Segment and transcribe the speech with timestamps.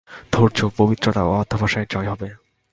[0.31, 2.29] ধৈর্য, পবিত্রতা ও অধ্যবসায়ের জয় হবে।